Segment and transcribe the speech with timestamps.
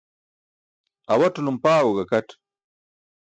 [1.11, 2.29] Awatulum paaẏo gakat.